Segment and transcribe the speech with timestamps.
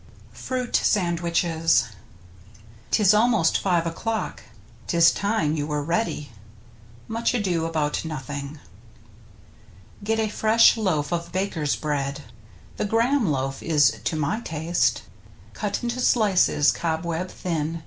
[0.33, 1.89] FRUIT SANDWICHES
[2.89, 4.41] 'Tis almost five o'clock...
[4.89, 6.31] His time you were ready.—
[7.17, 8.57] Much Ado about Nothing.
[10.03, 12.23] Get a fresh loaf of baker's bread
[12.77, 15.03] (The Graham loaf is to my taste),
[15.53, 17.79] Cut into slices cobweb thin.